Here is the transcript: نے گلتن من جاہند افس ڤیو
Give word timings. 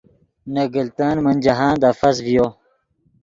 نے 0.53 0.63
گلتن 0.75 1.15
من 1.23 1.35
جاہند 1.43 1.81
افس 1.89 2.15
ڤیو 2.25 2.45